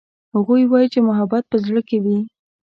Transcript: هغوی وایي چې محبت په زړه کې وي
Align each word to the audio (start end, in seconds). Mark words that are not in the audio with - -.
هغوی 0.35 0.63
وایي 0.67 0.87
چې 0.93 0.99
محبت 1.09 1.43
په 1.51 1.57
زړه 1.65 1.81
کې 1.89 1.97
وي 2.03 2.17